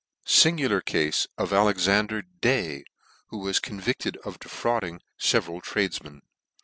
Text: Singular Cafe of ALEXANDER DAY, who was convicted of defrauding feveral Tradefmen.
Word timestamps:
Singular 0.25 0.81
Cafe 0.81 1.27
of 1.37 1.53
ALEXANDER 1.53 2.23
DAY, 2.23 2.85
who 3.27 3.37
was 3.37 3.59
convicted 3.59 4.17
of 4.25 4.39
defrauding 4.39 4.99
feveral 5.19 5.61
Tradefmen. 5.61 6.21